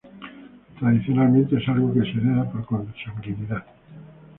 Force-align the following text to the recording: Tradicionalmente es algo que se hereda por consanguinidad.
Tradicionalmente 0.79 1.57
es 1.61 1.69
algo 1.69 1.93
que 1.93 2.01
se 2.01 2.17
hereda 2.17 2.49
por 2.51 2.65
consanguinidad. 2.65 3.63